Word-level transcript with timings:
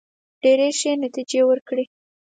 ډېري 0.41 0.69
ښې 0.79 0.91
نتیجې 1.05 1.41
وورکړې. 1.45 1.85